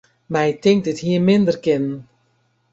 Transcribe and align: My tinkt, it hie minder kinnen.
My 0.33 0.47
tinkt, 0.63 0.89
it 0.91 1.03
hie 1.03 1.19
minder 1.27 1.57
kinnen. 1.63 1.97